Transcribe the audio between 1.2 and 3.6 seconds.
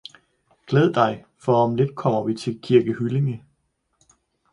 for om lidt kommer vi til Kirke Hyllinge